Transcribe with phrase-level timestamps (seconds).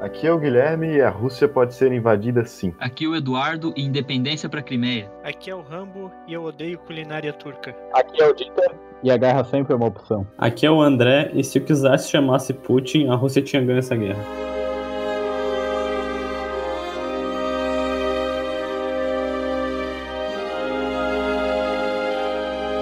[0.00, 2.72] Aqui é o Guilherme e a Rússia pode ser invadida sim.
[2.78, 5.10] Aqui é o Eduardo e independência pra Crimeia.
[5.24, 7.74] Aqui é o Rambo e eu odeio culinária turca.
[7.92, 8.70] Aqui é o Dieter
[9.02, 10.26] e a guerra sempre é uma opção.
[10.36, 11.64] Aqui é o André e se o
[11.98, 14.22] se chamasse Putin, a Rússia tinha ganho essa guerra.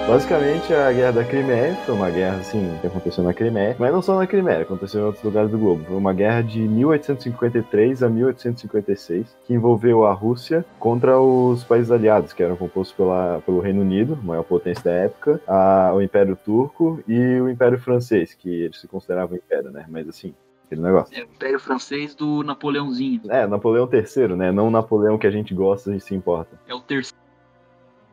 [0.07, 4.01] Basicamente, a Guerra da Crimeia foi uma guerra, assim, que aconteceu na Crimeia, mas não
[4.01, 5.83] só na Crimeia, aconteceu em outros lugares do globo.
[5.83, 12.31] Foi uma guerra de 1853 a 1856, que envolveu a Rússia contra os países aliados,
[12.31, 17.03] que eram compostos pela, pelo Reino Unido, maior potência da época, a, o Império Turco
[17.05, 19.85] e o Império Francês, que eles se consideravam império, né?
[19.89, 20.33] Mas assim,
[20.65, 21.13] aquele negócio.
[21.17, 23.23] É o Império Francês do Napoleãozinho.
[23.29, 24.53] É, Napoleão III, né?
[24.53, 26.57] Não o Napoleão que a gente gosta e se importa.
[26.65, 27.21] É o terceiro.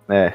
[0.08, 0.32] É.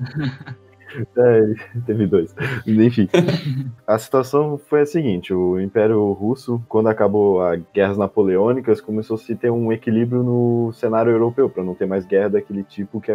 [1.16, 2.34] É, teve dois.
[2.66, 3.08] Enfim.
[3.86, 9.18] A situação foi a seguinte: o Império Russo, quando acabou as guerras napoleônicas, começou a
[9.18, 13.12] se ter um equilíbrio no cenário europeu, para não ter mais guerra daquele tipo que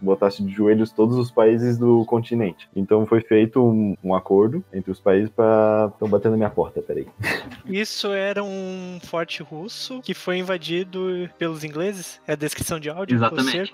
[0.00, 2.68] botasse de joelhos todos os países do continente.
[2.74, 5.90] Então foi feito um, um acordo entre os países para.
[5.92, 7.06] Estão batendo na minha porta, peraí.
[7.66, 12.20] Isso era um forte russo que foi invadido pelos ingleses?
[12.26, 13.16] É a descrição de áudio?
[13.16, 13.72] Exatamente.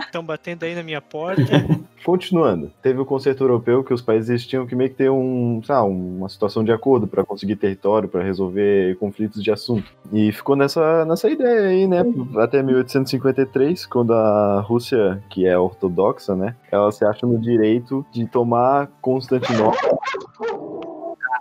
[0.00, 1.42] Estão batendo aí na minha porta.
[2.04, 5.90] Continuando, teve o conceito europeu que os países tinham que meio que ter um, sabe,
[5.90, 9.92] uma situação de acordo para conseguir território, para resolver conflitos de assunto.
[10.10, 12.02] E ficou nessa, nessa ideia aí, né?
[12.38, 16.54] Até 1853, quando a Rússia, que é ortodoxa, né?
[16.70, 19.98] Ela se acha no direito de tomar Constantinopla.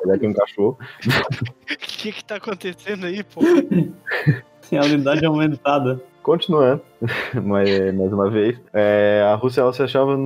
[0.06, 0.78] Olha aqui um cachorro.
[0.80, 3.42] O que que tá acontecendo aí, pô?
[4.72, 6.02] Realidade aumentada.
[6.22, 6.82] Continuando,
[7.44, 10.18] mais, mais uma vez, é, a Rússia ela se achava,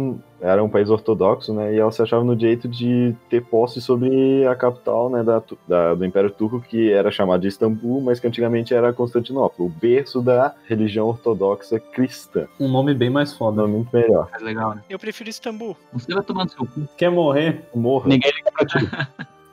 [0.41, 4.45] era um país ortodoxo, né, e ela se achava no direito de ter posse sobre
[4.45, 8.27] a capital, né, da, da, do Império Turco, que era chamada de Istambul, mas que
[8.27, 12.47] antigamente era Constantinopla, o berço da religião ortodoxa cristã.
[12.59, 13.61] Um nome bem mais foda.
[13.61, 14.29] Um nome muito melhor.
[14.33, 14.81] É legal, né?
[14.89, 15.77] Eu prefiro Istambul.
[15.93, 16.87] Você vai tomar no seu cu.
[16.97, 17.63] Quer morrer?
[17.73, 18.09] Morra.
[18.09, 18.77] Ninguém liga pra ti.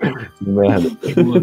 [0.40, 0.90] Merda.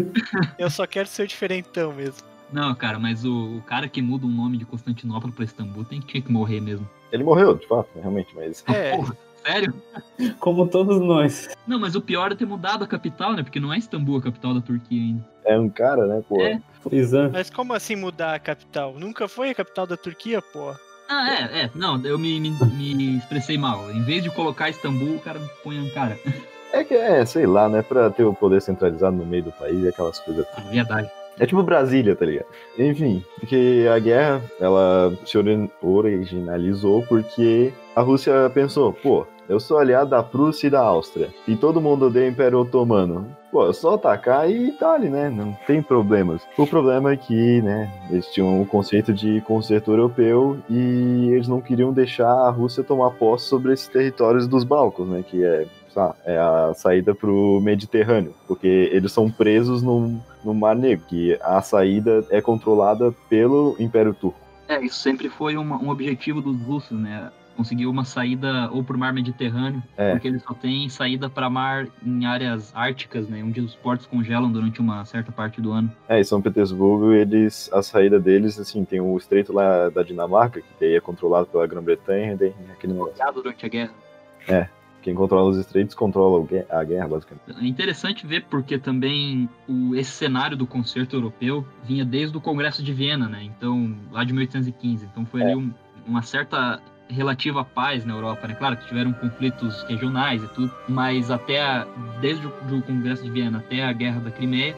[0.58, 2.26] Eu só quero ser o diferentão mesmo.
[2.52, 6.00] Não, cara, mas o, o, cara que muda o nome de Constantinopla pra Istambul tem
[6.00, 6.88] que, que morrer mesmo.
[7.12, 8.64] Ele morreu, de fato, realmente, mas.
[8.68, 8.92] É.
[8.96, 9.74] Porra, sério?
[10.40, 11.48] Como todos nós.
[11.66, 13.42] Não, mas o pior é ter mudado a capital, né?
[13.42, 15.28] Porque não é Istambul a capital da Turquia ainda.
[15.44, 16.40] É um cara, né, pô?
[16.40, 16.52] É.
[16.52, 17.28] É.
[17.30, 18.94] Mas como assim mudar a capital?
[18.98, 20.74] Nunca foi a capital da Turquia, pô?
[21.08, 21.70] Ah, é, é.
[21.74, 23.90] Não, eu me, me, me expressei mal.
[23.90, 26.18] Em vez de colocar Istambul, o cara põe Ankara.
[26.72, 27.82] É que é, sei lá, né?
[27.82, 30.46] Pra ter o poder centralizado no meio do país e aquelas coisas.
[30.56, 31.10] É verdade.
[31.38, 32.46] É tipo Brasília, tá ligado?
[32.78, 35.38] Enfim, porque a guerra, ela se
[35.82, 41.56] originalizou porque a Rússia pensou, pô, eu sou aliado da Prússia e da Áustria, e
[41.56, 43.34] todo mundo odeia o Império Otomano.
[43.50, 45.30] Pô, é só atacar e tá ali, né?
[45.30, 46.42] Não tem problemas.
[46.58, 51.62] O problema é que, né, eles tinham o conceito de concerto europeu e eles não
[51.62, 55.24] queriam deixar a Rússia tomar posse sobre esses territórios dos Balcãs, né?
[55.26, 55.66] Que é
[56.24, 61.38] é a saída para o Mediterrâneo, porque eles são presos no, no Mar Negro, que
[61.42, 64.38] a saída é controlada pelo Império Turco.
[64.68, 67.30] É, isso sempre foi uma, um objetivo dos russos, né?
[67.56, 70.12] Conseguir uma saída ou para o mar Mediterrâneo, é.
[70.12, 73.42] porque eles só têm saída para mar em áreas árticas, né?
[73.42, 75.90] Onde os portos congelam durante uma certa parte do ano.
[76.08, 80.60] É, em São Petersburgo, eles, a saída deles, assim, tem o estreito lá da Dinamarca,
[80.78, 83.14] que é controlado pela Grã-Bretanha, e aquele negócio.
[83.32, 83.92] durante a guerra.
[84.46, 84.68] É,
[85.08, 87.42] quem controla os estreitos controla a guerra, basicamente.
[87.48, 92.82] É interessante ver porque também o, esse cenário do concerto europeu vinha desde o Congresso
[92.82, 93.42] de Viena, né?
[93.42, 95.06] Então, lá de 1815.
[95.06, 95.44] Então foi é.
[95.44, 95.72] ali um,
[96.06, 98.54] uma certa relativa paz na Europa, né?
[98.54, 101.86] Claro que tiveram conflitos regionais e tudo, mas até a,
[102.20, 104.76] desde o Congresso de Viena até a Guerra da Crimeia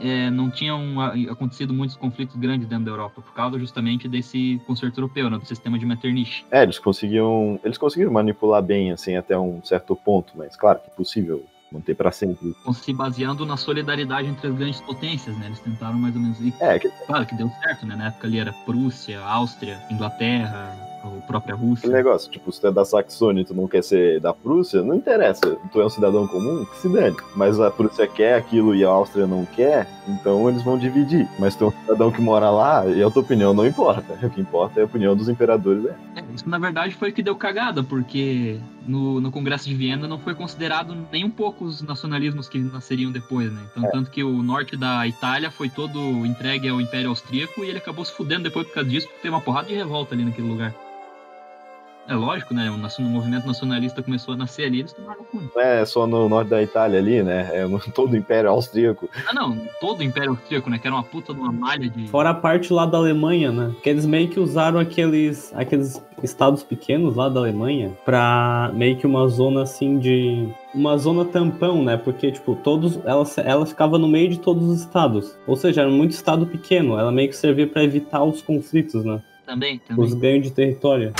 [0.00, 1.00] é, não tinham
[1.30, 5.38] acontecido muitos conflitos grandes dentro da Europa por causa justamente desse concerto europeu, né?
[5.38, 6.44] Do sistema de Metternich.
[6.50, 10.90] É, eles conseguiam, eles conseguiram manipular bem assim até um certo ponto, mas claro que
[10.90, 12.54] é possível manter para sempre.
[12.74, 15.46] Se baseando na solidariedade entre as grandes potências, né?
[15.46, 16.38] Eles tentaram mais ou menos.
[16.60, 16.88] É, que...
[17.06, 17.96] claro que deu certo, né?
[17.96, 21.88] Na época ali era Prússia, Áustria, Inglaterra, a própria Rússia.
[21.88, 24.82] Que negócio, tipo, se tu é da Saxônia e tu não quer ser da Prússia,
[24.82, 25.56] não interessa.
[25.72, 27.16] Tu é um cidadão comum, que se dane.
[27.34, 31.28] Mas a Prússia quer aquilo e a Áustria não quer, então eles vão dividir.
[31.38, 34.12] Mas tu é um cidadão que mora lá e a tua opinião não importa.
[34.22, 35.84] O que importa é a opinião dos imperadores.
[35.86, 36.20] É.
[36.20, 40.08] é isso na verdade foi o que deu cagada, porque no, no Congresso de Viena
[40.08, 43.62] não foi considerado nem um pouco os nacionalismos que nasceriam depois, né?
[43.70, 43.90] Então, é.
[43.90, 48.04] tanto que o norte da Itália foi todo entregue ao Império Austríaco e ele acabou
[48.04, 50.74] se fudendo depois por causa disso, porque tem uma porrada de revolta ali naquele lugar.
[52.08, 52.68] É lógico, né?
[52.70, 55.46] O movimento nacionalista começou a nascer ali, eles tomaram conta.
[55.54, 57.48] Não é só no norte da Itália ali, né?
[57.52, 59.08] É no todo o Império Austríaco.
[59.28, 60.78] Ah, não, todo o Império Austríaco, né?
[60.78, 62.08] Que era uma puta de uma malha de.
[62.08, 63.72] Fora a parte lá da Alemanha, né?
[63.82, 69.06] Que eles meio que usaram aqueles, aqueles estados pequenos lá da Alemanha pra meio que
[69.06, 70.48] uma zona assim de.
[70.74, 71.96] Uma zona tampão, né?
[71.96, 72.98] Porque, tipo, todos.
[73.04, 75.36] Ela, ela ficava no meio de todos os estados.
[75.46, 76.98] Ou seja, era muito estado pequeno.
[76.98, 79.22] Ela meio que servia pra evitar os conflitos, né?
[79.46, 80.18] Também, Os também.
[80.18, 81.12] ganhos de território.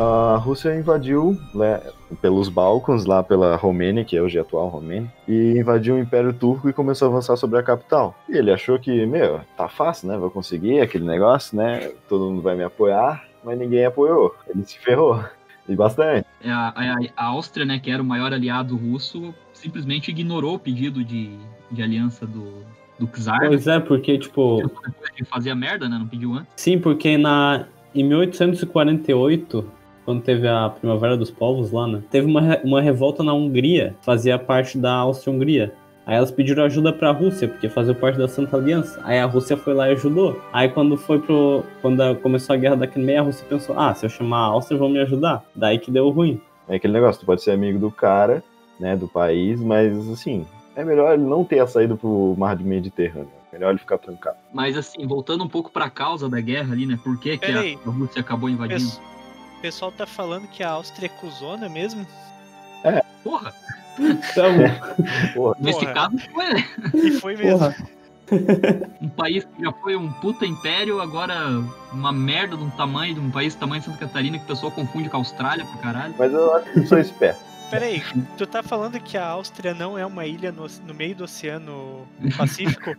[0.00, 1.78] A Rússia invadiu né,
[2.22, 6.32] pelos Balcãs, lá pela Romênia, que é hoje a atual Romênia, e invadiu o Império
[6.32, 8.14] Turco e começou a avançar sobre a capital.
[8.26, 10.16] E ele achou que, meu, tá fácil, né?
[10.16, 11.92] Vou conseguir aquele negócio, né?
[12.08, 14.34] Todo mundo vai me apoiar, mas ninguém apoiou.
[14.48, 15.22] Ele se ferrou.
[15.68, 16.26] E bastante.
[16.42, 20.58] É, A, a, a Áustria, né, que era o maior aliado russo, simplesmente ignorou o
[20.58, 21.36] pedido de,
[21.70, 22.64] de aliança do,
[22.98, 23.46] do czar.
[23.46, 24.62] Pois é, porque, tipo.
[24.62, 25.98] Depois de fazer a merda, né?
[25.98, 26.48] Não pediu antes.
[26.56, 32.02] Sim, porque na, em 1848, quando teve a Primavera dos Povos lá, né?
[32.10, 35.72] Teve uma, uma revolta na Hungria, fazia parte da Áustria-Hungria.
[36.06, 39.00] Aí elas pediram ajuda pra Rússia, porque fazia parte da Santa Aliança.
[39.04, 40.40] Aí a Rússia foi lá e ajudou.
[40.52, 41.62] Aí quando foi pro.
[41.82, 44.46] Quando a- começou a guerra da Crimeia, a Rússia pensou, ah, se eu chamar a
[44.46, 45.44] Áustria, vão me ajudar.
[45.54, 46.40] Daí que deu ruim.
[46.68, 48.42] É aquele negócio, tu pode ser amigo do cara,
[48.78, 53.28] né, do país, mas assim, é melhor ele não ter saído pro mar de Mediterrâneo.
[53.52, 54.36] Melhor ele ficar trancado.
[54.52, 56.98] Mas assim, voltando um pouco pra causa da guerra ali, né?
[57.04, 58.80] Por que, que a, a Rússia acabou invadindo?
[58.80, 59.00] Pes-
[59.60, 62.06] O pessoal tá falando que a Áustria é cuzona mesmo?
[63.22, 63.52] Porra,
[63.98, 64.52] Então,
[65.60, 65.92] nesse Porra.
[65.92, 66.68] caso foi, né?
[66.94, 67.58] E foi mesmo.
[67.58, 67.76] porra.
[69.02, 71.34] Um país que já foi um puta império, agora
[71.92, 74.46] uma merda de um tamanho, de um país do tamanho de Santa Catarina, que o
[74.46, 76.14] pessoal confunde com a Austrália pra caralho.
[76.18, 77.40] Mas eu acho que sou esperto.
[77.70, 78.02] Peraí,
[78.36, 82.06] tu tá falando que a Áustria não é uma ilha no, no meio do Oceano
[82.36, 82.90] Pacífico?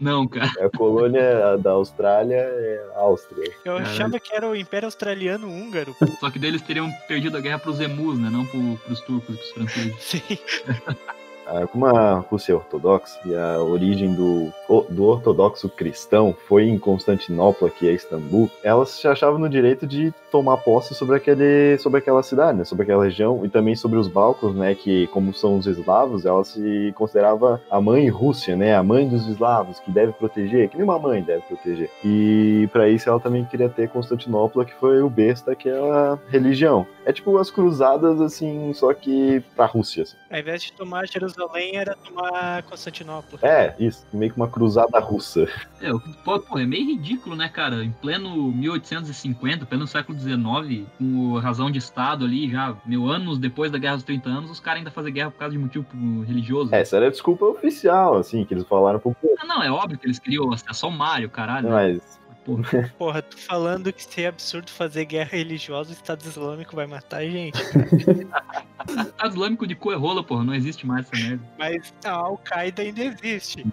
[0.00, 0.50] Não, cara.
[0.66, 3.44] A colônia da Austrália é a Áustria.
[3.64, 3.86] Eu Caralho.
[3.86, 5.96] achava que era o Império Australiano Húngaro.
[6.20, 8.28] Só que deles teriam perdido a guerra pros emus, né?
[8.28, 9.94] Não pro, pros turcos e pros franceses.
[10.02, 10.38] Sim.
[11.46, 14.52] Ah, Como a Rússia é ortodoxa e a origem do,
[14.90, 20.12] do ortodoxo cristão foi em Constantinopla, que é Istambul, elas se achavam no direito de
[20.30, 24.08] tomar posse sobre, aquele, sobre aquela cidade, né, sobre aquela região, e também sobre os
[24.08, 28.82] balcãs, né, que como são os eslavos, ela se considerava a mãe Rússia, né, a
[28.82, 31.90] mãe dos eslavos, que deve proteger, que nem uma mãe deve proteger.
[32.04, 36.86] E para isso ela também queria ter Constantinopla, que foi o berço daquela religião.
[37.04, 40.16] É tipo as cruzadas, assim, só que pra Rússia, assim.
[40.30, 41.35] Ao invés de tomar Jerusalém,
[41.72, 43.38] era tomar Constantinopla.
[43.42, 44.06] É, isso.
[44.12, 45.46] Meio que uma cruzada russa.
[45.80, 47.84] É, o que- pô, pô, é meio ridículo, né, cara?
[47.84, 53.70] Em pleno 1850, pleno século XIX, com razão de Estado ali, já mil anos depois
[53.70, 55.86] da Guerra dos 30 anos, os caras ainda fazem guerra por causa de motivo
[56.22, 56.74] religioso.
[56.74, 59.34] Essa era a desculpa oficial, assim, que eles falaram pro povo.
[59.40, 61.68] Ah, não, é óbvio que eles queriam acesso ao Mário, caralho.
[61.70, 62.60] Mas, Pô,
[62.96, 67.18] Porra, tu falando que se é absurdo fazer guerra religiosa, o Estado Islâmico vai matar
[67.18, 67.58] a gente.
[68.88, 71.44] Estado Islâmico de Coerrola, porra, não existe mais essa merda.
[71.58, 73.66] Mas a Al-Qaeda ainda existe.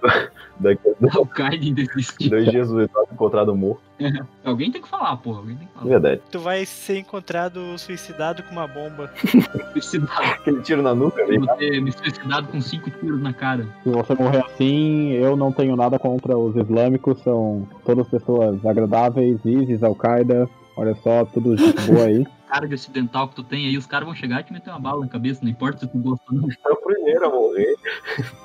[0.60, 2.28] daqui a Al-Qaeda ainda existe.
[2.28, 3.84] dois dias o Eduardo encontrado morto.
[4.44, 5.86] Alguém tem que falar, porra, alguém tem que falar.
[5.88, 6.22] verdade.
[6.32, 9.12] Tu vai ser encontrado suicidado com uma bomba.
[9.74, 11.46] Suicidado, Aquele tiro na nuca, velho.
[11.58, 13.68] ter me suicidado com cinco tiros na cara.
[13.84, 19.40] Se você morrer assim, eu não tenho nada contra os islâmicos, são todas pessoas agradáveis,
[19.46, 22.26] ISIS, Al-Qaeda, olha só, tudo gente boa aí.
[22.54, 24.80] Cara de ocidental que tu tem aí, os caras vão chegar e te meter uma
[24.80, 26.48] bala na cabeça, não importa se tu gosta ou não.
[26.64, 27.74] É o primeiro a morrer.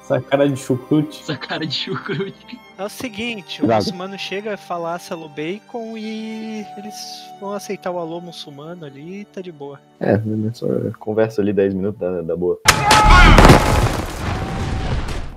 [0.00, 1.20] Essa cara de chucrute.
[1.20, 2.58] Essa cara de chucrute.
[2.78, 3.84] É o seguinte, o Exato.
[3.84, 6.94] muçulmano chega a falar salo bacon e eles
[7.38, 9.78] vão aceitar o alô muçulmano ali e tá de boa.
[10.00, 10.18] É,
[10.54, 10.66] só
[10.98, 12.58] conversa ali 10 minutos da, da boa.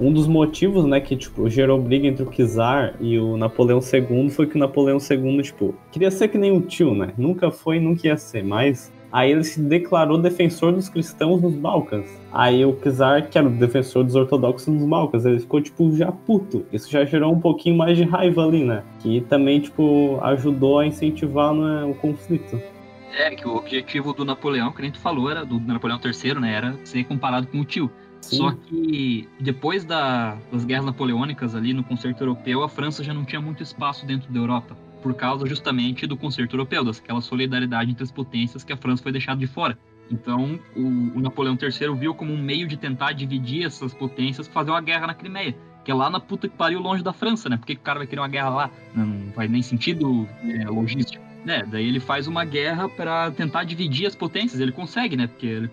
[0.01, 4.31] Um dos motivos, né, que, tipo, gerou briga entre o Czar e o Napoleão II
[4.31, 7.13] foi que o Napoleão II, tipo, queria ser que nem o tio, né?
[7.15, 12.09] Nunca foi nunca ia ser, mas aí ele se declarou defensor dos cristãos nos Balcãs.
[12.31, 16.11] Aí o Czar, que era o defensor dos ortodoxos nos Balcãs, ele ficou, tipo, já
[16.11, 16.65] puto.
[16.73, 18.81] Isso já gerou um pouquinho mais de raiva ali, né?
[19.01, 22.59] Que também, tipo, ajudou a incentivar né, o conflito.
[23.13, 26.53] É, que o objetivo do Napoleão, que nem tu falou, era do Napoleão III, né?
[26.53, 27.91] Era ser comparado com o tio.
[28.21, 28.37] Sim.
[28.37, 33.25] Só que depois da- das guerras napoleônicas ali no concerto europeu, a França já não
[33.25, 34.77] tinha muito espaço dentro da Europa.
[35.01, 39.11] Por causa justamente do concerto europeu, daquela solidariedade entre as potências que a França foi
[39.11, 39.77] deixada de fora.
[40.11, 44.69] Então, o, o Napoleão III viu como um meio de tentar dividir essas potências, fazer
[44.69, 45.55] uma guerra na Crimeia.
[45.83, 47.57] Que é lá na puta que pariu longe da França, né?
[47.57, 48.69] Por que, que o cara vai querer uma guerra lá?
[48.93, 51.23] Não faz nem sentido é, logístico.
[51.47, 54.59] É, daí ele faz uma guerra pra tentar dividir as potências.
[54.59, 55.27] Ele consegue, né?
[55.27, 55.69] Porque ele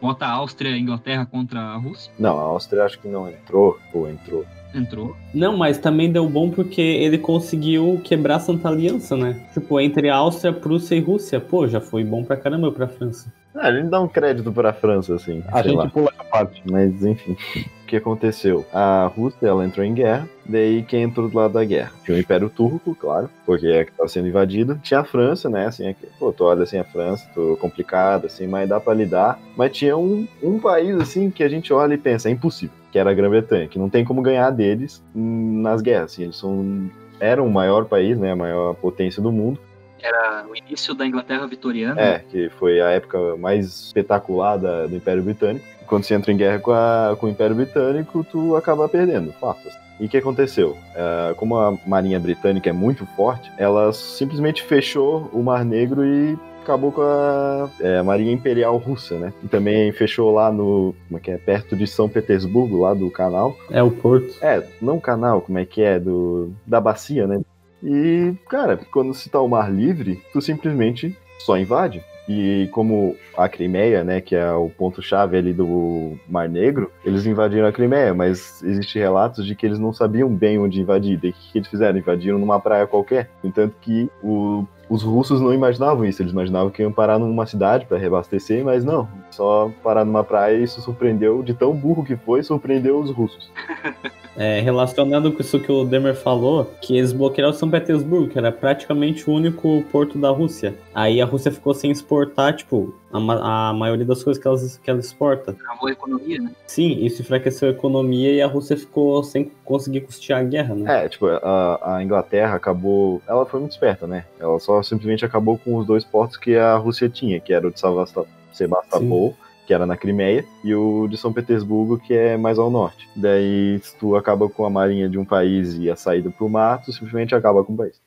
[0.00, 2.12] bota a Áustria e a Inglaterra contra a Rússia.
[2.18, 3.78] Não, a Áustria acho que não entrou.
[3.92, 4.44] Ou entrou.
[4.74, 5.16] Entrou.
[5.32, 9.48] Não, mas também deu bom porque ele conseguiu quebrar Santa Aliança, né?
[9.52, 11.40] Tipo, entre Áustria, Prússia e Rússia.
[11.40, 13.32] Pô, já foi bom pra caramba pra França.
[13.54, 15.42] Ah, a gente dá um crédito pra França, assim.
[15.48, 15.88] A gente lá.
[15.88, 16.62] pula essa parte.
[16.70, 17.36] Mas enfim,
[17.82, 18.64] o que aconteceu?
[18.72, 21.92] A Rússia ela entrou em guerra, daí quem entrou do lado da guerra?
[22.04, 24.78] Tinha o Império Turco, claro, porque é que estava sendo invadido.
[24.82, 25.66] Tinha a França, né?
[25.66, 29.38] Assim, aqui, pô, tu olha assim a França, tô complicado, assim, mas dá pra lidar.
[29.56, 32.98] Mas tinha um, um país assim que a gente olha e pensa, é impossível, que
[32.98, 36.12] era a Grã-Bretanha, que não tem como ganhar deles hum, nas guerras.
[36.12, 36.88] Assim, eles são
[37.20, 38.32] eram o maior país, né?
[38.32, 39.58] A maior potência do mundo.
[40.02, 42.00] Era o início da Inglaterra vitoriana.
[42.00, 45.64] É, que foi a época mais espetacular da- do Império Britânico.
[45.86, 49.68] Quando você entra em guerra com, a- com o Império Britânico, tu acaba perdendo, fato.
[49.98, 50.76] E o que aconteceu?
[50.94, 56.38] É, como a Marinha Britânica é muito forte, ela simplesmente fechou o Mar Negro e
[56.62, 59.32] acabou com a, é, a Marinha Imperial Russa, né?
[59.42, 63.10] E também fechou lá no, como é que é, perto de São Petersburgo, lá do
[63.10, 63.56] canal.
[63.70, 64.34] É o Porto.
[64.42, 67.40] É, não canal, como é que é, do da bacia, né?
[67.82, 72.02] E, cara, quando se tá o mar livre, tu simplesmente só invade.
[72.28, 77.66] E como a Crimeia, né, que é o ponto-chave ali do Mar Negro, eles invadiram
[77.66, 81.18] a Crimeia, mas existem relatos de que eles não sabiam bem onde invadir.
[81.18, 81.98] Daí o que eles fizeram?
[81.98, 83.30] Invadiram numa praia qualquer.
[83.42, 87.46] No entanto que o- os russos não imaginavam isso, eles imaginavam que iam parar numa
[87.46, 92.04] cidade para reabastecer, mas não, só parar numa praia e isso surpreendeu, de tão burro
[92.04, 93.50] que foi, surpreendeu os russos.
[94.40, 98.52] É, relacionado com isso que o Demer falou, que eles bloquearam São Petersburgo, que era
[98.52, 100.76] praticamente o único porto da Rússia.
[100.94, 104.56] Aí a Rússia ficou sem exportar, tipo, a, ma- a maioria das coisas que ela,
[104.82, 105.54] que ela exporta.
[105.54, 106.52] Travou a economia, né?
[106.68, 111.04] Sim, isso enfraqueceu a economia e a Rússia ficou sem conseguir custear a guerra, né?
[111.04, 113.20] É, tipo, a, a Inglaterra acabou.
[113.26, 114.24] Ela foi muito esperta, né?
[114.38, 117.72] Ela só simplesmente acabou com os dois portos que a Rússia tinha, que era o
[117.72, 119.34] de Sevasta- Sebastopol,
[119.68, 123.06] que era na Crimeia, e o de São Petersburgo, que é mais ao norte.
[123.14, 126.80] Daí, se tu acaba com a marinha de um país e a saída pro mar,
[126.82, 128.00] tu simplesmente acaba com o país.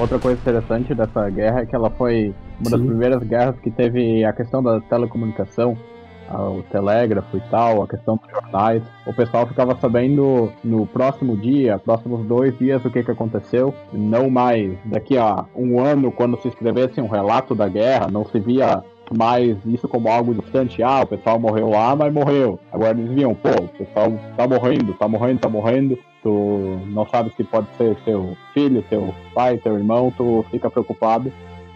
[0.00, 2.86] Outra coisa interessante dessa guerra é que ela foi uma das Sim.
[2.86, 5.76] primeiras guerras que teve a questão da telecomunicação,
[6.30, 8.82] ah, o telégrafo e tal, a questão dos jornais.
[9.06, 13.74] O pessoal ficava sabendo no próximo dia, próximos dois dias, o que, que aconteceu.
[13.92, 18.40] Não mais daqui a um ano, quando se escrevesse um relato da guerra, não se
[18.40, 18.82] via
[19.14, 20.82] mais isso como algo distante.
[20.82, 22.58] Ah, o pessoal morreu lá, mas morreu.
[22.72, 25.98] Agora eles viam, pô, o pessoal tá morrendo, tá morrendo, tá morrendo.
[26.22, 31.32] Tu não sabe se pode ser seu filho, seu pai, seu irmão, tu fica preocupado.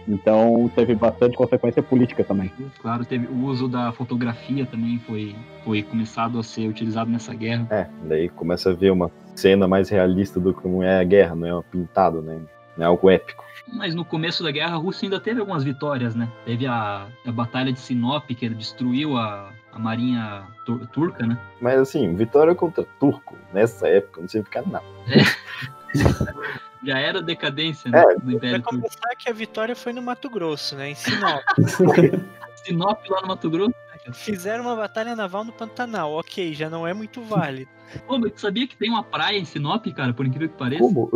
[0.07, 2.51] Então teve bastante consequência política também.
[2.81, 7.67] Claro, teve o uso da fotografia também foi, foi começado a ser utilizado nessa guerra.
[7.69, 11.35] É, daí começa a ver uma cena mais realista do que como é a guerra,
[11.35, 12.39] não é um pintado, né?
[12.81, 13.45] Não é algo épico.
[13.71, 16.27] Mas no começo da guerra, a Rússia ainda teve algumas vitórias, né?
[16.45, 21.37] Teve a, a Batalha de Sinop, que destruiu a, a marinha tur- turca, né?
[21.61, 24.83] Mas assim, vitória contra turco, nessa época, não significa nada.
[26.83, 28.15] Já era decadência né, É.
[28.15, 28.69] do Pra Império Turco.
[28.77, 30.89] começar que a vitória foi no Mato Grosso, né?
[30.89, 31.43] Em Sinop.
[32.65, 33.69] Sinop lá no Mato Grosso.
[33.69, 34.13] né?
[34.13, 36.13] Fizeram uma batalha naval no Pantanal.
[36.13, 37.69] Ok, já não é muito válido.
[38.07, 40.11] Pô, mas tu sabia que tem uma praia em Sinop, cara?
[40.11, 40.81] Por incrível que pareça.
[40.81, 41.11] Como?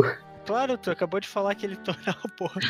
[0.45, 2.61] Claro, tu acabou de falar que é litoral, porra.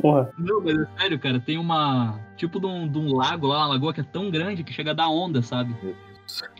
[0.00, 0.30] Porra.
[0.38, 1.40] Não, mas é sério, cara.
[1.40, 2.18] Tem uma.
[2.36, 4.92] Tipo de um, de um lago lá, uma lagoa que é tão grande que chega
[4.92, 5.74] a dar onda, sabe?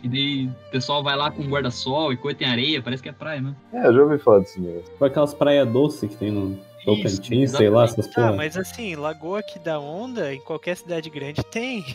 [0.03, 3.11] E daí o pessoal vai lá com guarda-sol e coisa tem areia, parece que é
[3.13, 3.55] praia, né?
[3.71, 4.91] É, eu já ouvi falar desse negócio.
[4.97, 8.33] Foi aquelas praias doces que tem no Tocantins, sei lá, essas Ah, porra.
[8.33, 11.85] mas assim, lagoa que dá onda, em qualquer cidade grande tem.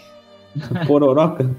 [0.87, 1.51] Pororoca.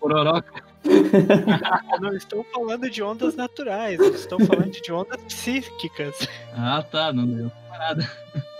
[0.00, 0.69] Pororoca.
[2.00, 6.28] Não estou falando de ondas naturais, estou falando de ondas psíquicas.
[6.56, 7.12] Ah, tá.
[7.12, 8.10] Não deu parada.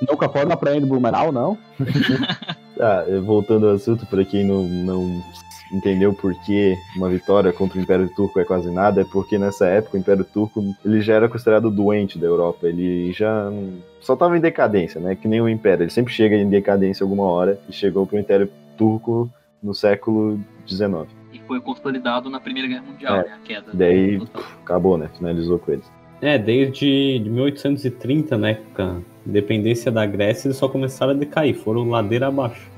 [0.08, 1.58] Nunca foi na praia do Blumenau, não?
[2.82, 5.22] Ah, eh, voltando ao assunto, para quem não, não
[5.70, 9.66] entendeu por que uma vitória contra o Império Turco é quase nada, é porque nessa
[9.66, 13.52] época o Império Turco ele já era considerado doente da Europa, ele já
[14.00, 15.14] só estava em decadência, né?
[15.14, 18.20] Que nem o Império, ele sempre chega em decadência alguma hora e chegou para o
[18.20, 19.30] Império Turco
[19.62, 21.19] no século XIX.
[21.50, 23.24] Foi consolidado na Primeira Guerra Mundial, É.
[23.24, 23.32] né?
[23.34, 23.66] A queda.
[23.74, 24.42] Daí total.
[24.62, 25.10] acabou, né?
[25.18, 25.92] Finalizou com eles.
[26.22, 31.56] É, desde de 1830, né, com a independência da Grécia, eles só começaram a decair,
[31.56, 32.70] foram ladeira abaixo.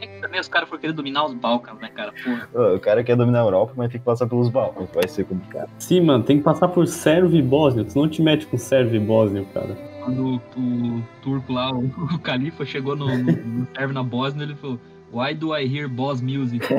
[0.00, 2.12] É que também os caras foram querer dominar os Balcãs, né, cara?
[2.24, 2.74] Porra.
[2.74, 5.70] O cara quer dominar a Europa, mas tem que passar pelos Balcãs, vai ser complicado.
[5.78, 9.00] Sim, mano, tem que passar por Sérvio e Bósnia, tu não te mete com Sérvio
[9.00, 9.76] e Bósnia, cara.
[10.02, 14.56] Quando o turco lá, o, o califa, chegou no, no, no serve na Bósnia, ele
[14.56, 14.80] falou:
[15.12, 16.66] Why do I hear boss music?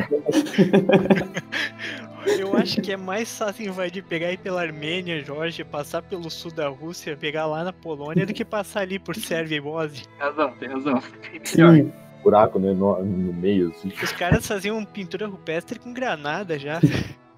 [2.25, 6.51] Eu acho que é mais fácil invadir, pegar aí pela Armênia, Jorge, passar pelo sul
[6.51, 10.03] da Rússia, pegar lá na Polônia, do que passar ali por Sérvia e Bósnia.
[10.03, 11.03] Tem razão, tem razão.
[11.43, 11.91] Sim.
[12.23, 12.73] Buraco, né?
[12.73, 13.91] No, no meio, assim.
[14.01, 16.79] Os caras faziam pintura rupestre com granada já.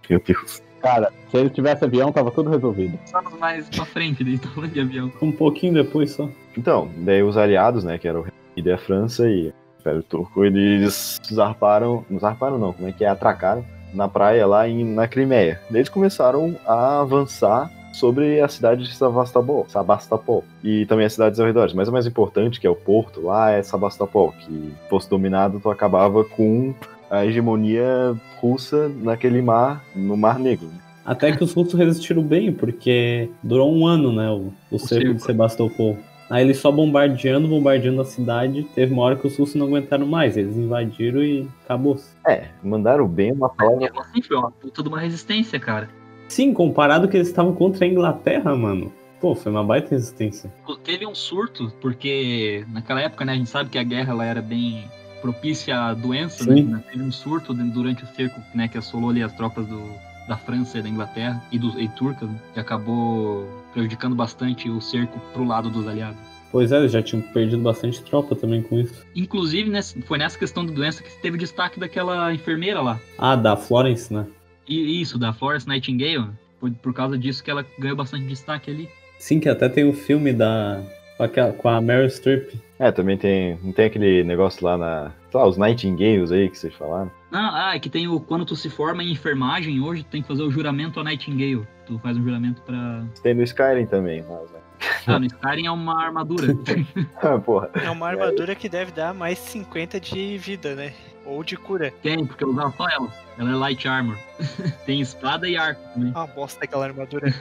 [0.09, 0.61] Meu Deus.
[0.81, 2.97] Cara, se ele tivesse avião, tava tudo resolvido.
[2.97, 5.09] Passamos mais pra frente, tô falando de avião.
[5.21, 6.29] Um pouquinho depois só.
[6.57, 10.01] Então, daí os aliados, né, que era o Reino Unido e a França e Império
[10.01, 14.83] Turco, eles zarparam, não zarparam não, como é que é, atracaram na praia lá em,
[14.85, 15.59] na Crimeia.
[15.69, 21.45] Eles começaram a avançar sobre a cidade de Sevastopol, Sebastopol, e também as cidades ao
[21.45, 21.69] redor.
[21.75, 25.69] Mas o mais importante, que é o porto lá, é Sebastopol, que fosse dominado, tu
[25.69, 26.73] acabava com
[27.11, 30.69] a hegemonia russa naquele mar, no Mar Negro.
[31.05, 34.29] Até que os russos resistiram bem, porque durou um ano, né?
[34.31, 35.13] O, o cerco.
[35.13, 35.97] de Sebastopol.
[36.33, 38.63] Aí eles só bombardeando, bombardeando a cidade.
[38.73, 40.35] Teve uma hora que os russos não aguentaram mais.
[40.35, 41.95] Eles invadiram e acabou.
[42.27, 43.91] É, mandaram bem uma palavra.
[43.99, 45.87] Assim, foi uma puta de uma resistência, cara.
[46.27, 48.91] Sim, comparado que eles estavam contra a Inglaterra, mano.
[49.21, 50.51] Pô, foi uma baita resistência.
[50.83, 54.41] Teve um surto, porque naquela época, né, a gente sabe que a guerra ela era
[54.41, 54.85] bem
[55.21, 56.63] propícia a doenças, Sim.
[56.63, 56.83] né?
[56.91, 59.79] Teve um surto durante o cerco, né, que assolou ali as tropas do,
[60.27, 64.79] da França e da Inglaterra e, dos e turcas, né, que acabou prejudicando bastante o
[64.81, 66.17] cerco pro lado dos aliados.
[66.51, 69.03] Pois é, já tinham perdido bastante tropa também com isso.
[69.15, 72.99] Inclusive, nessa- foi nessa questão da doença que teve destaque daquela enfermeira lá.
[73.17, 74.27] Ah, da Florence, né?
[74.67, 76.29] E isso, da Florence Nightingale.
[76.59, 78.87] Foi por causa disso que ela ganhou bastante destaque ali.
[79.17, 80.81] Sim, que até tem o filme da.
[81.17, 82.53] com, aquela- com a Meryl Streep.
[82.83, 86.57] É, também tem, não tem aquele negócio lá na, sei lá, os Nightingales aí que
[86.57, 87.09] vocês falaram.
[87.31, 88.19] Não, ah, é que tem o.
[88.19, 91.65] Quando tu se forma em enfermagem hoje, tu tem que fazer o juramento a Nightingale.
[91.85, 93.05] Tu faz um juramento pra.
[93.21, 94.59] Tem no Skyrim também, mas, né?
[95.07, 96.47] Ah, no Skyrim é uma armadura.
[97.45, 97.69] Porra.
[97.73, 100.93] É uma armadura que deve dar mais 50 de vida, né?
[101.25, 101.89] Ou de cura.
[102.01, 103.07] tem, porque eu usava só ela.
[103.37, 104.17] Ela é light armor.
[104.85, 106.11] tem espada e arco também.
[106.11, 107.33] Uma bosta aquela armadura.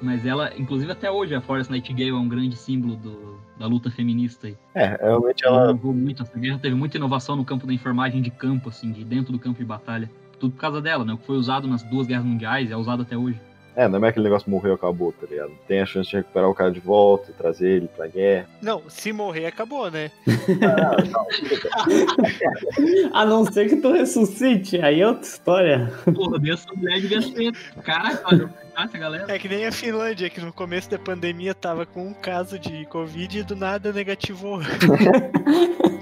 [0.00, 3.90] Mas ela, inclusive até hoje, a Forest Nightingale é um grande símbolo do- da luta
[3.90, 4.56] feminista aí.
[4.74, 8.30] É, realmente Ela inovou muito, essa guerra teve muita inovação no campo da enfermagem de
[8.30, 10.10] campo, assim, de dentro do campo de batalha.
[10.38, 11.12] Tudo por causa dela, né?
[11.12, 13.40] O que foi usado nas duas guerras mundiais é usado até hoje.
[13.76, 15.52] É, não é aquele negócio morreu e acabou, tá ligado?
[15.66, 18.46] Tem a chance de recuperar o cara de volta e trazer ele pra guerra.
[18.62, 20.10] Não, se morrer, acabou, né?
[23.12, 25.92] A não ser que tu ressuscite, aí é outra história.
[26.14, 27.52] Porra, essa mulher devia ser.
[27.82, 29.32] Caraca, ela essa galera.
[29.32, 32.84] É que nem a Finlândia, que no começo da pandemia tava com um caso de
[32.86, 34.60] Covid e do nada negativou.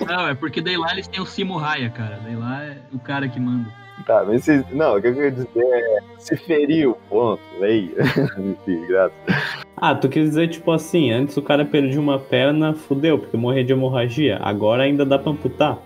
[0.07, 2.19] Não, é porque daí lá eles têm o Simo Raya, cara.
[2.23, 3.82] Daí lá é o cara que manda.
[4.07, 5.99] Tá, mas se, não, o que eu quero dizer é.
[6.19, 7.43] Se feriu, ponto.
[7.61, 7.95] Aí.
[8.39, 9.13] Enfim, graças.
[9.77, 13.65] Ah, tu quis dizer, tipo assim, antes o cara perdia uma perna, fudeu, porque morria
[13.65, 14.39] de hemorragia.
[14.43, 15.79] Agora ainda dá pra amputar.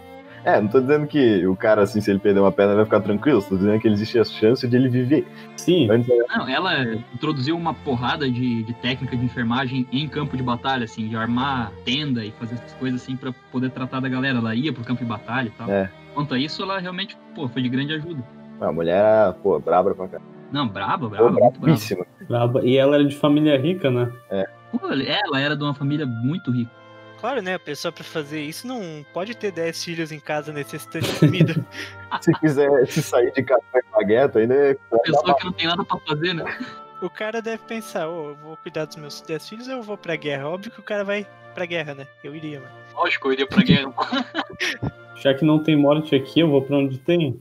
[0.47, 3.01] É, não tô dizendo que o cara, assim, se ele perder uma perna, vai ficar
[3.01, 3.43] tranquilo.
[3.43, 5.27] Tô dizendo que existe a chance de ele viver.
[5.57, 10.45] Sim, Antes Não, ela introduziu uma porrada de, de técnica de enfermagem em campo de
[10.45, 14.39] batalha, assim, de armar tenda e fazer essas coisas assim pra poder tratar da galera.
[14.39, 15.69] Ela ia pro campo de batalha e tal.
[15.69, 15.91] É.
[16.17, 18.25] Quanto a isso, ela realmente, pô, foi de grande ajuda.
[18.59, 20.19] a mulher era, pô, braba pra cá.
[20.51, 21.61] Não, braba, Pô, braba, muito
[22.27, 22.65] braba.
[22.65, 24.11] E ela era de família rica, né?
[24.73, 26.71] Pô, ela era de uma família muito rica.
[27.21, 27.57] Claro, né?
[27.57, 31.67] A pessoa pra fazer isso não pode ter 10 filhos em casa necessitando de comida.
[32.23, 34.77] Se quiser se sair de casa pra ir pra guerra, tu ainda é.
[35.05, 36.45] Pessoa que não tem nada pra fazer, né?
[37.03, 39.99] o cara deve pensar, ô, eu vou cuidar dos meus 10 filhos ou eu vou
[39.99, 40.49] pra guerra?
[40.49, 42.07] Óbvio que o cara vai pra guerra, né?
[42.25, 42.73] Eu iria, mano.
[42.95, 43.93] Lógico, eu iria pra guerra.
[45.23, 47.41] Já que não tem morte aqui, eu vou pra onde tem.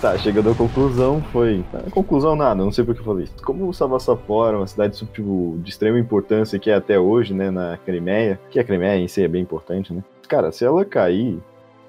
[0.00, 1.64] Tá, chegando à conclusão, foi.
[1.74, 3.34] A conclusão nada, não sei por que eu falei isso.
[3.42, 7.50] Como o Savastopol era uma cidade tipo, de extrema importância que é até hoje, né,
[7.50, 10.02] na Crimeia, que a Crimeia em si é bem importante, né?
[10.28, 11.38] Cara, se ela cair,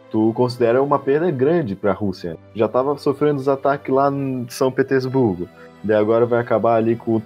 [0.10, 2.36] tu considera uma perda grande pra Rússia.
[2.54, 5.48] Já tava sofrendo os ataques lá em São Petersburgo.
[5.84, 7.22] Daí agora vai acabar ali com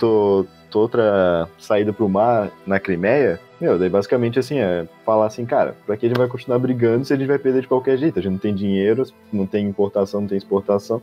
[0.73, 3.39] outra saída pro mar na Crimeia.
[3.59, 7.05] Meu, daí basicamente assim, é falar assim, cara, pra que a gente vai continuar brigando
[7.05, 8.19] se a gente vai perder de qualquer jeito?
[8.19, 11.01] A gente não tem dinheiro, não tem importação, não tem exportação.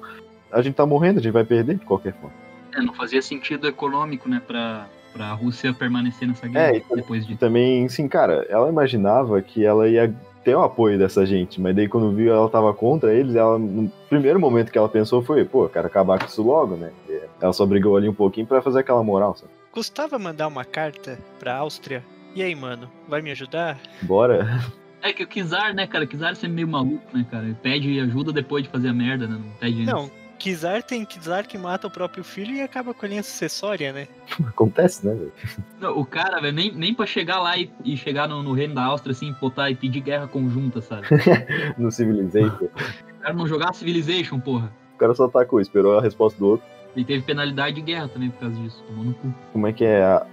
[0.51, 2.35] A gente tá morrendo, a gente vai perder de qualquer forma.
[2.75, 7.25] É, não fazia sentido econômico, né, pra, pra Rússia permanecer nessa guerra É, e- depois
[7.25, 7.37] E de.
[7.37, 11.89] também, sim, cara, ela imaginava que ela ia ter o apoio dessa gente, mas daí
[11.89, 15.69] quando viu ela tava contra eles, ela, no primeiro momento que ela pensou foi, pô,
[15.69, 16.91] quero acabar com isso logo, né?
[17.41, 19.51] Ela só brigou ali um pouquinho pra fazer aquela moral, sabe?
[19.71, 22.03] Custava mandar uma carta pra Áustria?
[22.35, 23.79] E aí, mano, vai me ajudar?
[24.03, 24.61] Bora.
[25.03, 26.07] É que o Kizar, né, cara?
[26.07, 27.45] Kizar é sempre meio maluco, né, cara?
[27.45, 29.37] Ele pede ajuda depois de fazer a merda, né?
[29.37, 30.23] Não pede Não, antes.
[30.39, 34.09] Kizar tem Kizar que mata o próprio filho e acaba com a linha sucessória, né?
[34.47, 35.33] Acontece, né, velho?
[35.81, 38.75] Não, o cara, velho, nem, nem pra chegar lá e, e chegar no, no reino
[38.75, 41.07] da Áustria, assim, botar e pedir guerra conjunta, sabe?
[41.79, 42.65] No Civilization.
[42.65, 44.73] O cara não jogar Civilization, porra.
[44.95, 46.67] O cara só atacou, esperou a resposta do outro.
[46.95, 49.35] E teve penalidade de guerra também por causa disso, tomou no cu.
[49.53, 50.27] Como é que é a,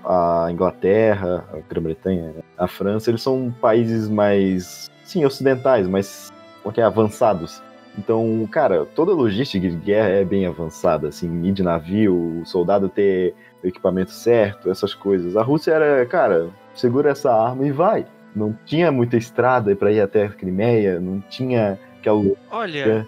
[0.45, 2.41] a Inglaterra, a Grã-Bretanha, né?
[2.57, 6.29] a França, eles são países mais, sim, ocidentais, mais,
[6.61, 7.61] como é que é, avançados.
[7.97, 12.45] Então, cara, toda a logística de guerra é bem avançada, assim, ir de navio, o
[12.45, 15.35] soldado ter o equipamento certo, essas coisas.
[15.35, 18.05] A Rússia era, cara, segura essa arma e vai.
[18.35, 22.23] Não tinha muita estrada para ir até a Crimeia, não tinha aquela.
[22.51, 23.07] Olha,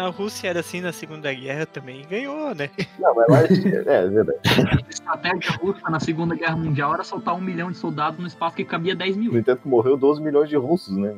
[0.00, 2.70] a Rússia era assim na Segunda Guerra também e ganhou, né?
[2.98, 4.38] Não, mas lá, é, é verdade.
[4.46, 8.56] A estratégia russa na Segunda Guerra Mundial era soltar um milhão de soldados no espaço
[8.56, 9.32] que cabia 10 mil.
[9.32, 11.14] No entanto, morreu 12 milhões de russos, né?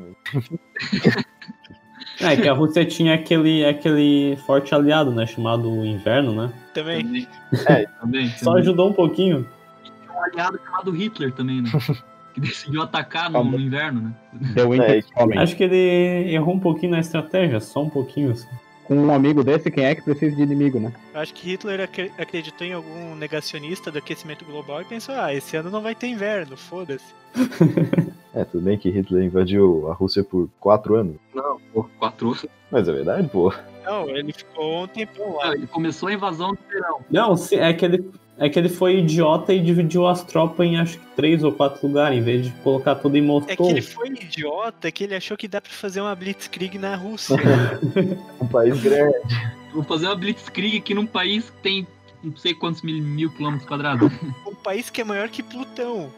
[2.20, 5.26] É que a Rússia tinha aquele, aquele forte aliado, né?
[5.26, 6.52] Chamado Inverno, né?
[6.74, 7.26] Também.
[7.68, 8.28] É, Também.
[8.30, 9.48] Só ajudou um pouquinho.
[9.82, 11.70] Tinha um aliado chamado Hitler também, né?
[12.32, 14.14] que decidiu atacar no, no inverno, né?
[14.64, 15.38] Winter É, Coming.
[15.38, 18.32] Acho que ele errou um pouquinho na estratégia, só um pouquinho.
[18.32, 18.48] Assim.
[18.84, 20.92] Com um amigo desse, quem é que precisa de inimigo, né?
[21.14, 25.32] Eu acho que Hitler acre- acreditou em algum negacionista do aquecimento global e pensou, ah,
[25.32, 27.14] esse ano não vai ter inverno, foda-se.
[28.34, 31.16] É, tudo bem que Hitler invadiu a Rússia por quatro anos.
[31.34, 32.46] Não, por quatro anos.
[32.70, 33.52] Mas é verdade, pô.
[33.84, 35.52] Não, ele ficou um tempão lá.
[35.54, 37.00] Ele começou a invasão no verão.
[37.10, 38.10] Não, é que, ele,
[38.44, 41.86] é que ele foi idiota e dividiu as tropas em acho que três ou quatro
[41.86, 43.56] lugares, em vez de colocar tudo em É Moscou.
[43.56, 47.36] que ele foi idiota que ele achou que dá pra fazer uma blitzkrieg na Rússia.
[48.40, 49.16] Um país grande.
[49.72, 51.86] Vou fazer uma blitzkrieg aqui num país que tem
[52.22, 54.10] não sei quantos mil, mil quilômetros quadrados.
[54.46, 56.10] um país que é maior que Plutão.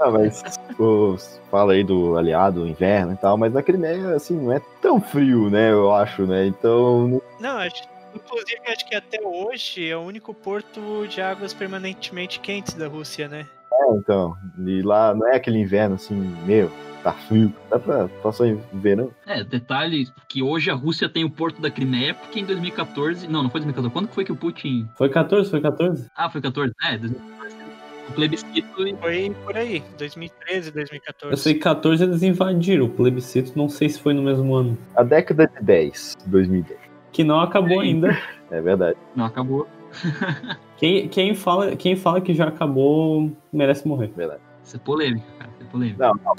[0.00, 0.42] Ah, mas
[0.76, 1.16] pô,
[1.50, 5.50] fala aí do aliado, inverno e tal, mas na Crimeia, assim, não é tão frio,
[5.50, 5.72] né?
[5.72, 6.46] Eu acho, né?
[6.46, 7.82] Então, Não, acho,
[8.14, 13.28] inclusive acho que até hoje é o único porto de águas permanentemente quentes da Rússia,
[13.28, 13.46] né?
[13.72, 14.36] é, então.
[14.66, 16.70] E lá não é aquele inverno assim, meu,
[17.02, 17.52] tá frio.
[17.70, 19.10] Dá pra passar em verão.
[19.26, 23.28] É, detalhe que hoje a Rússia tem o porto da Crimeia, porque em 2014.
[23.28, 23.92] Não, não foi 2014.
[23.92, 24.88] Quando que foi que o Putin.
[24.96, 26.08] Foi 14, foi 14?
[26.16, 26.72] Ah, foi 14?
[26.84, 27.58] É, 2014.
[28.08, 28.96] O plebiscito e.
[28.96, 31.42] Foi por aí, 2013, Eu 2014.
[31.42, 34.78] sei que 14 eles invadiram o plebiscito, não sei se foi no mesmo ano.
[34.96, 36.87] A década de 10, 2010.
[37.12, 38.16] Que não acabou ainda.
[38.50, 38.96] É verdade.
[39.14, 39.68] Não, acabou.
[40.78, 44.10] Quem, quem, fala, quem fala que já acabou merece morrer.
[44.16, 44.40] verdade.
[44.64, 45.50] Isso é polêmica, cara.
[45.68, 46.06] É polêmica.
[46.06, 46.34] Não, não.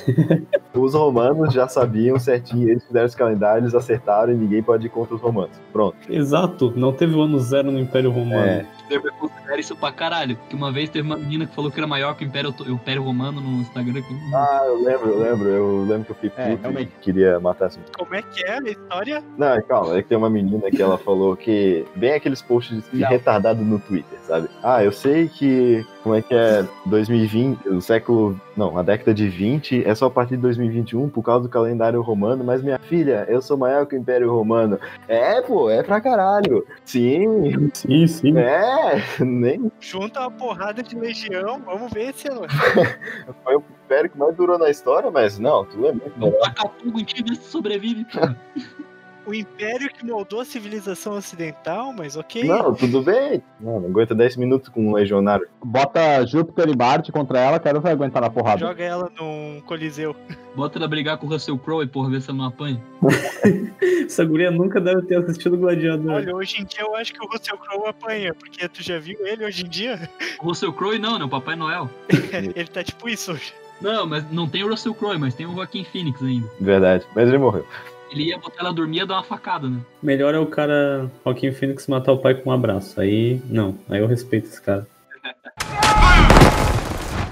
[0.84, 5.16] Os romanos já sabiam certinho, eles fizeram os calendários, acertaram e ninguém pode ir contra
[5.16, 5.60] os romanos.
[5.74, 5.98] Pronto.
[6.08, 8.46] Exato, não teve o ano zero no Império Romano.
[8.46, 8.66] É.
[8.90, 10.36] Hitler considera isso pra caralho.
[10.36, 12.72] Porque uma vez teve uma menina que falou que era maior que o Império, o
[12.72, 14.02] Império Romano no Instagram.
[14.02, 14.14] Que...
[14.34, 15.50] Ah, eu lembro, eu lembro.
[15.50, 17.96] Eu lembro que eu fiquei É, puto e queria matar essa menina.
[17.98, 19.24] Como é que é a história?
[19.38, 21.86] Não, calma, é que tem uma menina que ela falou que.
[21.96, 24.50] Bem aqueles posts de retardado no Twitter, sabe?
[24.64, 25.86] Ah, eu sei que.
[26.04, 26.66] Como é que é?
[26.86, 28.40] 2020, o século.
[28.56, 32.02] Não, a década de 20 é só a partir de 2021 por causa do calendário
[32.02, 34.80] romano, mas minha filha, eu sou maior que o Império Romano.
[35.08, 36.66] É, pô, é pra caralho.
[36.86, 38.38] Sim, Sim, sim.
[38.38, 39.02] é.
[39.24, 42.48] Nem Junta uma porrada de legião, vamos ver se ela...
[43.44, 47.50] foi o Império que mais durou na história, mas não, tu é muito ver se
[47.50, 48.06] sobrevive.
[49.30, 52.46] O império que moldou a civilização ocidental, mas ok.
[52.46, 53.44] Não, tudo bem.
[53.60, 55.48] Não, não aguenta 10 minutos com um legionário.
[55.64, 58.62] Bota Júpiter e Marte contra ela, quero ver aguentar na porrada.
[58.62, 60.16] Joga ela num coliseu.
[60.56, 62.82] Bota ela brigar com o Russell Crowe e porra, ver se ela não apanha.
[64.04, 66.12] Essa guria nunca deve ter assistido Gladiador.
[66.12, 69.28] Olha, hoje em dia eu acho que o Russell Crowe apanha, porque tu já viu
[69.28, 70.10] ele hoje em dia?
[70.42, 71.26] O Russell Crowe não, né?
[71.26, 71.88] O Papai Noel.
[72.34, 73.54] ele tá tipo isso hoje.
[73.80, 76.50] Não, mas não tem o Russell Crowe, mas tem o Joaquim Phoenix ainda.
[76.60, 77.64] Verdade, mas ele morreu.
[78.12, 79.80] Ele ia botar ela dormir e ia dar uma facada, né?
[80.02, 83.00] Melhor é o cara, Joaquim Phoenix, matar o pai com um abraço.
[83.00, 83.76] Aí, não.
[83.88, 84.88] Aí eu respeito esse cara.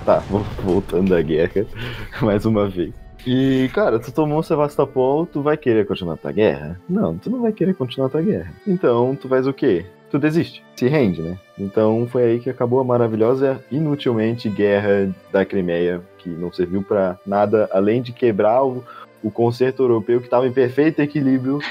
[0.06, 0.24] Tá,
[0.64, 1.66] voltando à guerra
[2.24, 2.94] mais uma vez.
[3.26, 6.80] E, cara, tu tomou Sevastopol, tu vai querer continuar tua guerra?
[6.88, 8.54] Não, tu não vai querer continuar tua guerra.
[8.66, 9.86] Então, tu faz o quê?
[10.10, 11.38] Tu desiste, se rende, né?
[11.60, 17.18] Então foi aí que acabou a maravilhosa, inutilmente guerra da Crimeia, que não serviu pra
[17.26, 18.82] nada além de quebrar o,
[19.24, 21.60] o concerto europeu que estava em perfeito equilíbrio,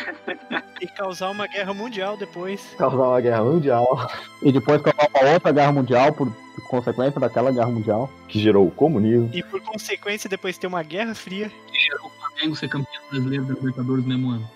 [0.81, 2.61] E causar uma guerra mundial depois.
[2.77, 4.11] causar uma guerra mundial
[4.43, 6.31] E depois causar uma outra guerra mundial por
[6.69, 8.11] consequência daquela guerra mundial.
[8.29, 9.31] que gerou o comunismo.
[9.33, 11.51] E por consequência depois ter uma guerra fria.
[11.73, 14.51] Que gerou o Flamengo ser campeão brasileiro da Libertadores no mesmo ano.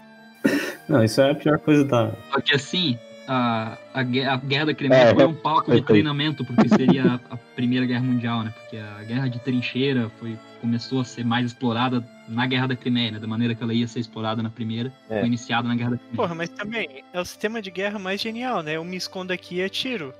[0.88, 2.12] Não, isso é a pior coisa da.
[2.32, 4.02] Só que assim, a, a, a
[4.36, 8.02] Guerra da Crimeia É, foi um palco de treinamento porque seria a, a Primeira Guerra
[8.02, 8.54] Mundial, né?
[8.58, 13.12] Porque a Guerra de Trincheira foi, começou a ser mais explorada na Guerra da Crimeia,
[13.12, 13.18] né?
[13.18, 15.18] Da maneira que ela ia ser explorada na primeira, É.
[15.18, 16.16] foi iniciada na Guerra da Crimeia.
[16.16, 18.76] Porra, mas também é o sistema de guerra mais genial, né?
[18.76, 20.14] Eu me escondo aqui e atiro.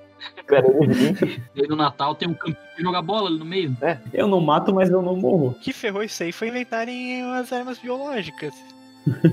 [0.51, 3.77] Aí no Natal tem um campinho de jogar bola ali no meio.
[4.13, 5.49] Eu não mato, mas eu não morro.
[5.49, 8.53] O que ferrou isso aí foi inventarem as armas biológicas.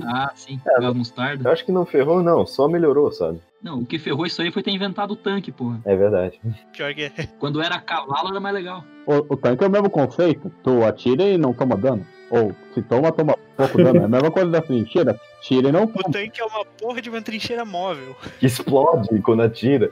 [0.06, 1.50] Ah, sim, É, mostarda.
[1.50, 3.40] Eu acho que não ferrou, não, só melhorou, sabe?
[3.66, 5.82] Não, o que ferrou isso aí foi ter inventado o tanque, porra.
[5.84, 6.40] É verdade.
[6.72, 7.10] Pior que é.
[7.40, 8.84] Quando era cavalo era mais legal.
[9.08, 10.52] O, o tanque é o mesmo conceito.
[10.64, 12.06] Tu atira e não toma dano.
[12.30, 14.02] Ou se toma, toma pouco dano.
[14.02, 15.20] É a mesma coisa da trincheira.
[15.42, 16.12] Tira e não O toma.
[16.12, 18.16] tanque é uma porra de uma trincheira móvel.
[18.40, 19.92] Que explode quando atira.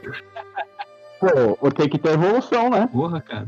[1.19, 2.87] Pô, tem que ter evolução, né?
[2.91, 3.47] Porra, cara.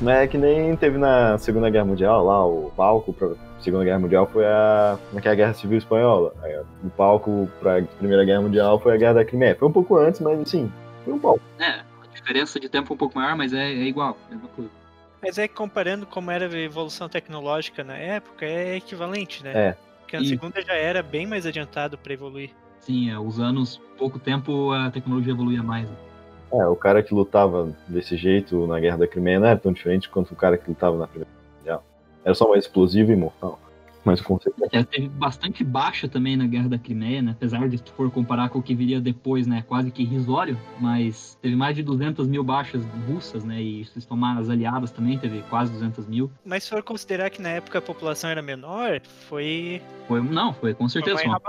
[0.00, 3.98] Não é que nem teve na Segunda Guerra Mundial, lá, o palco pra Segunda Guerra
[3.98, 6.32] Mundial foi a, naquela Guerra Civil Espanhola.
[6.42, 9.54] Aí, O palco pra Primeira Guerra Mundial foi a Guerra da Crimeia.
[9.56, 10.72] Foi um pouco antes, mas assim,
[11.04, 11.40] foi um palco.
[11.58, 14.70] É, a diferença de tempo é um pouco maior, mas é, é igual, mesma coisa.
[15.22, 19.52] Mas é que comparando como era a evolução tecnológica na época, é equivalente, né?
[19.54, 19.76] É.
[20.00, 22.50] Porque na E- segunda já era bem mais adiantado pra evoluir.
[22.80, 25.86] Sim, é, os anos, pouco tempo a tecnologia evoluía mais.
[25.86, 25.94] né?
[26.52, 30.08] É, o cara que lutava desse jeito na Guerra da Crimeia não era tão diferente
[30.08, 31.84] quanto o cara que lutava na Primeira Guerra Mundial.
[32.24, 33.58] Era só mais explosivo e mortal.
[34.04, 37.32] Mas o conceito é É, teve bastante baixa também na Guerra da Crimeia, né?
[37.32, 39.62] Apesar de se tu for comparar com o que viria depois, né?
[39.68, 43.60] Quase que irrisório, mas teve mais de 200 mil baixas russas, né?
[43.60, 46.30] E se tomar as aliadas também, teve quase 200 mil.
[46.44, 50.72] Mas se for considerar que na época a população era menor, foi, Foi, não, foi
[50.72, 51.40] com certeza foi uma.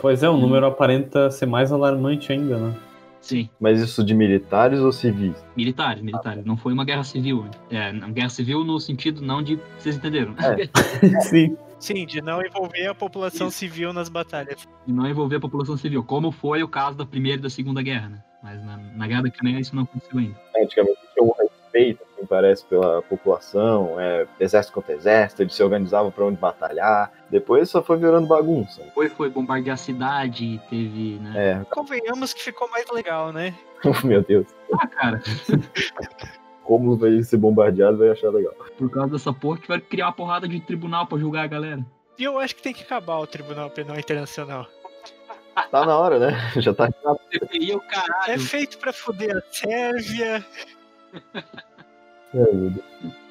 [0.00, 2.74] Pois é, o número aparenta ser mais alarmante ainda, né?
[3.20, 5.34] Sim, Mas isso de militares ou civis?
[5.56, 6.44] militares, militares.
[6.44, 7.44] Não foi uma guerra civil.
[7.70, 9.58] É, uma guerra civil no sentido não de.
[9.78, 10.34] Vocês entenderam?
[11.22, 11.56] Sim.
[11.78, 13.58] Sim, de não envolver a população Isso.
[13.58, 14.66] civil nas batalhas.
[14.86, 17.80] e não envolver a população civil, como foi o caso da Primeira e da Segunda
[17.82, 18.22] Guerra, né?
[18.42, 20.36] Mas na, na Guerra da Crimeia isso não aconteceu ainda.
[20.56, 20.98] É, Antigamente
[22.28, 27.10] parece, pela população, é, exército contra exército, eles se organizavam pra onde batalhar.
[27.30, 28.82] Depois só foi virando bagunça.
[28.94, 31.32] Foi, foi bombardear a cidade, teve, né?
[31.36, 33.54] É, Convenhamos que ficou mais legal, né?
[34.04, 34.46] meu Deus.
[34.78, 35.22] Ah, cara,
[36.64, 38.52] Como vai ser bombardeado, vai achar legal.
[38.76, 41.84] por causa dessa porra tiveram que criar uma porrada de tribunal pra julgar a galera.
[42.18, 44.66] E eu acho que tem que acabar o Tribunal Penal Internacional.
[45.70, 46.32] Tá na hora, né?
[46.60, 46.88] Já tá.
[48.26, 48.32] É.
[48.32, 50.44] É feito pra foder a Sérvia.
[52.32, 52.74] Deus.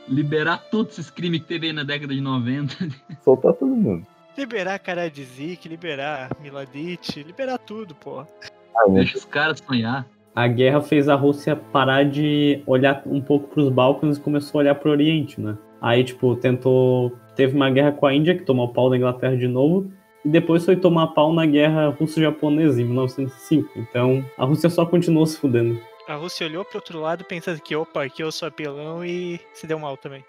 [0.07, 2.75] Liberar todos esses crimes que teve aí na década de 90.
[3.23, 4.05] Soltar todo mundo.
[4.37, 8.19] Liberar Karadzic, liberar Miladic, liberar tudo, pô.
[8.19, 8.89] Ah?
[8.89, 10.07] Deixa os caras sonhar.
[10.35, 14.59] A guerra fez a Rússia parar de olhar um pouco para os Balcãs e começou
[14.59, 15.57] a olhar para o Oriente, né?
[15.81, 17.11] Aí, tipo, tentou.
[17.35, 19.91] Teve uma guerra com a Índia, que tomou pau da Inglaterra de novo,
[20.23, 23.69] e depois foi tomar pau na guerra russo-japonesa em 1905.
[23.77, 25.79] Então, a Rússia só continuou se fudendo.
[26.07, 29.67] A Rússia olhou pro outro lado pensando que, opa, aqui eu sou apelão e se
[29.67, 30.23] deu mal também.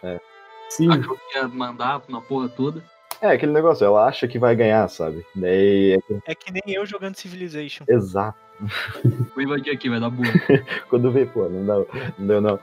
[0.70, 2.82] Sim, Achou que ia mandar na porra toda.
[3.20, 5.24] É aquele negócio, ela acha que vai ganhar, sabe?
[5.34, 5.94] Daí.
[6.10, 7.84] é- É que nem eu jogando Civilization.
[7.88, 8.38] Exato.
[9.34, 10.26] Vou invadir aqui, vai dar boa.
[10.90, 11.74] Quando vê, pô, não dá,
[12.18, 12.58] não deu não.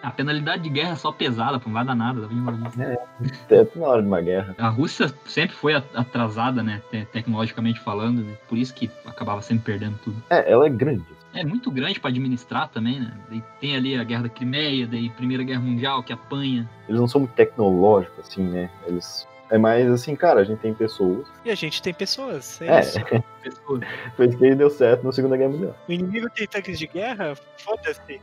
[0.00, 2.26] A penalidade de guerra é só pesada, pô, não vai dar nada.
[2.26, 2.98] pra invadir.
[3.44, 4.54] Até na hora de uma guerra.
[4.58, 6.80] A Rússia sempre foi atrasada, né?
[6.90, 8.36] te- Tecnologicamente falando, né?
[8.48, 10.22] Por isso que acabava sempre perdendo tudo.
[10.30, 11.04] É, ela é grande.
[11.34, 13.12] É muito grande pra administrar também, né?
[13.60, 16.68] Tem ali a Guerra da Crimeia, daí Primeira Guerra Mundial, que apanha.
[16.88, 18.70] Eles não são muito tecnológicos, assim, né?
[18.86, 19.26] Eles.
[19.50, 21.26] É mais assim, cara, a gente tem pessoas.
[21.44, 22.98] E a gente tem pessoas, é, É, isso.
[23.42, 23.80] Pessoas.
[24.16, 25.76] foi isso que deu certo na Segunda Guerra Mundial.
[25.88, 27.34] O inimigo tem tanques de guerra?
[27.58, 28.20] Foda-se.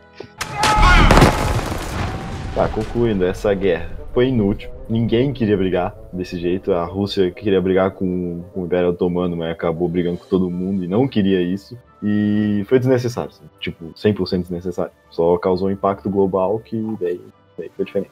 [2.56, 4.72] Tá, concluindo, essa guerra foi inútil.
[4.90, 6.74] Ninguém queria brigar desse jeito.
[6.74, 10.84] A Rússia queria brigar com, com o Império Otomano, mas acabou brigando com todo mundo
[10.84, 11.78] e não queria isso.
[12.02, 14.92] E foi desnecessário, assim, tipo, 100% desnecessário.
[15.10, 17.22] Só causou um impacto global que daí,
[17.58, 18.12] daí foi diferente.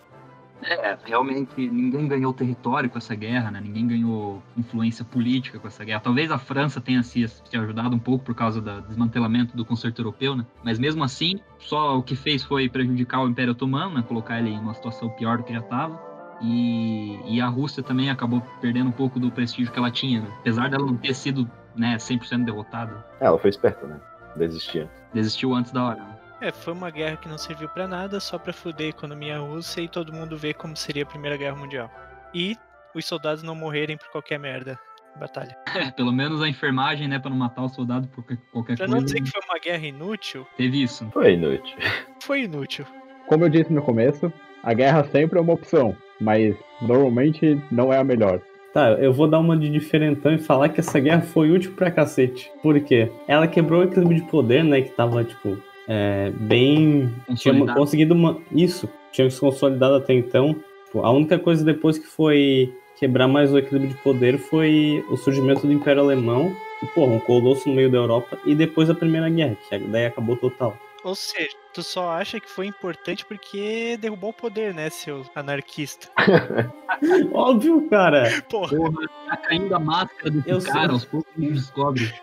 [0.63, 3.61] É, realmente ninguém ganhou território com essa guerra, né?
[3.61, 5.99] Ninguém ganhou influência política com essa guerra.
[5.99, 10.01] Talvez a França tenha se, se ajudado um pouco por causa do desmantelamento do concerto
[10.01, 10.45] europeu, né?
[10.63, 14.03] Mas mesmo assim, só o que fez foi prejudicar o Império Otomano, né?
[14.07, 16.07] Colocar ele em uma situação pior do que já estava.
[16.41, 20.27] E, e a Rússia também acabou perdendo um pouco do prestígio que ela tinha, né?
[20.39, 23.05] apesar dela não ter sido né, 100% derrotada.
[23.19, 23.99] É, ela foi esperta, né?
[24.35, 24.89] Desistia.
[25.13, 26.17] Desistiu antes da hora.
[26.41, 29.81] É, foi uma guerra que não serviu pra nada, só pra fuder a economia russa
[29.81, 31.89] e todo mundo ver como seria a Primeira Guerra Mundial.
[32.33, 32.55] E
[32.93, 34.79] os soldados não morrerem por qualquer merda.
[35.19, 35.57] Batalha.
[35.75, 38.87] É, pelo menos a enfermagem, né, para não matar o soldado por qualquer- Pra coisa.
[38.87, 41.07] não dizer que foi uma guerra inútil, Teve isso.
[41.11, 41.77] Foi inútil.
[42.21, 42.85] foi inútil.
[43.27, 44.31] Como eu disse no começo,
[44.63, 48.39] a guerra sempre é uma opção, mas normalmente não é a melhor.
[48.77, 51.89] Tá, eu vou dar uma de diferentão e falar que essa guerra foi útil pra
[51.89, 52.51] cacete.
[52.61, 53.11] Por quê?
[53.27, 54.83] Ela quebrou o equilíbrio de poder, né?
[54.83, 57.11] Que tava, tipo, é, bem.
[57.37, 58.39] Tinha conseguido uma.
[58.51, 60.55] Isso, tinha se consolidado até então.
[60.85, 65.17] Tipo, a única coisa depois que foi quebrar mais o equilíbrio de poder foi o
[65.17, 66.55] surgimento do Império Alemão.
[66.83, 68.37] E, porra, um colosso no meio da Europa.
[68.45, 70.77] E depois a Primeira Guerra, que daí acabou total.
[71.03, 76.09] Ou seja, Tu só acha que foi importante porque derrubou o poder, né, seu anarquista?
[77.33, 78.29] Óbvio, cara.
[78.49, 80.71] Porra, Porra, tá caindo a máscara do Eu sei.
[80.71, 82.13] cara, aos poucos gente descobre.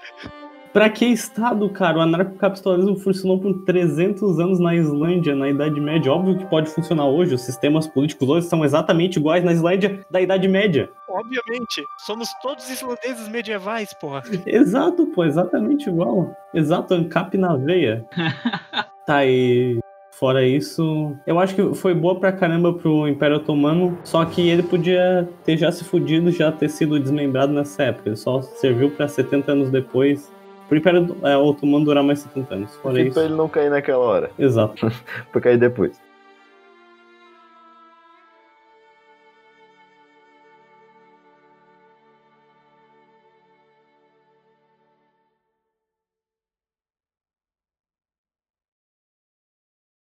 [0.72, 1.98] Pra que Estado, cara?
[1.98, 6.12] O anarcocapitalismo funcionou por 300 anos na Islândia, na Idade Média.
[6.12, 7.32] Óbvio que pode funcionar hoje.
[7.32, 10.90] Os sistemas políticos hoje são exatamente iguais na Islândia da Idade Média.
[11.08, 11.80] obviamente.
[11.98, 14.22] Somos todos islandeses medievais, porra.
[14.44, 16.34] Exato, pô, exatamente igual.
[16.52, 18.04] Exato, ANCAP na veia.
[19.06, 19.78] tá, e
[20.18, 24.62] fora isso, eu acho que foi boa pra caramba pro Império Otomano, só que ele
[24.62, 28.08] podia ter já se fudido, já ter sido desmembrado nessa época.
[28.08, 30.32] Ele só serviu pra 70 anos depois.
[30.68, 32.74] Pro Império é, Otomano durar mais 70 anos.
[32.76, 33.20] Fora Pra isso.
[33.20, 34.90] ele não cair naquela hora, Exato.
[35.32, 36.00] pra cair depois.